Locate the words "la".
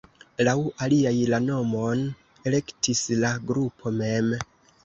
1.33-1.39, 3.25-3.35